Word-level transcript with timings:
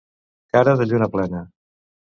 Cara 0.55 0.73
de 0.79 0.89
lluna 0.89 1.11
plena. 1.17 1.45